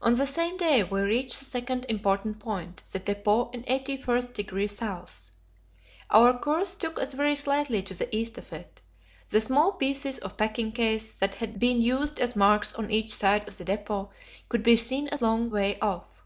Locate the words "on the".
0.00-0.26